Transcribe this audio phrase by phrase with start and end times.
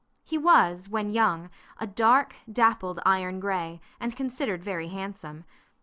[0.23, 5.43] He was, when young, a dark, dappled iron gray, and considered very handsome.